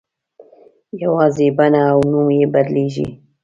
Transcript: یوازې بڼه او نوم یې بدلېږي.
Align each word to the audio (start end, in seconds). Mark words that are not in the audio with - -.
یوازې 1.03 1.47
بڼه 1.57 1.81
او 1.91 1.99
نوم 2.11 2.27
یې 2.39 2.45
بدلېږي. 2.53 3.07